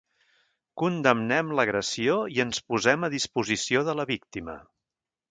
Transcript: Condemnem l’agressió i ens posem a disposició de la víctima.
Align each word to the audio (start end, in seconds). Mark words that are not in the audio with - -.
Condemnem 0.81 1.51
l’agressió 1.59 2.15
i 2.37 2.41
ens 2.43 2.61
posem 2.73 3.05
a 3.07 3.13
disposició 3.15 3.83
de 3.91 3.95
la 3.99 4.07
víctima. 4.13 4.57